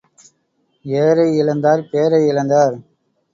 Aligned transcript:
ஏரை 0.85 1.27
இழந்தார் 1.41 1.83
பேரை 1.91 2.21
இழந்தார். 2.31 2.75